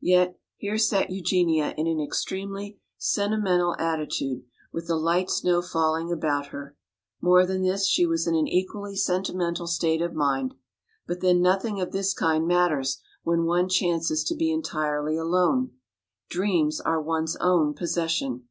Yet 0.00 0.36
here 0.56 0.78
sat 0.78 1.10
Eugenia 1.10 1.74
in 1.78 1.86
an 1.86 2.00
extremely 2.00 2.80
sentimental 2.98 3.76
attitude 3.78 4.42
with 4.72 4.88
the 4.88 4.96
light 4.96 5.30
snow 5.30 5.62
falling 5.62 6.10
about 6.10 6.46
her. 6.48 6.76
More 7.20 7.46
than 7.46 7.62
this, 7.62 7.86
she 7.86 8.04
was 8.04 8.26
in 8.26 8.34
an 8.34 8.48
equally 8.48 8.96
sentimental 8.96 9.68
state 9.68 10.02
of 10.02 10.12
mind. 10.12 10.54
But 11.06 11.20
then 11.20 11.40
nothing 11.40 11.80
of 11.80 11.92
this 11.92 12.12
kind 12.14 12.48
matters 12.48 13.00
when 13.22 13.44
one 13.44 13.68
chances 13.68 14.24
to 14.24 14.34
be 14.34 14.50
entirely 14.50 15.16
alone. 15.16 15.74
Dreams 16.28 16.80
are 16.80 17.00
one's 17.00 17.36
own 17.36 17.74
possession. 17.74 18.48